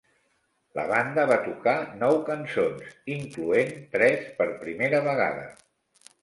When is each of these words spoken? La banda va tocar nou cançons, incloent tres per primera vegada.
La 0.77 0.85
banda 0.91 1.25
va 1.31 1.35
tocar 1.47 1.75
nou 1.99 2.17
cançons, 2.29 2.87
incloent 3.17 3.71
tres 3.97 4.25
per 4.41 4.49
primera 4.65 5.05
vegada. 5.11 5.47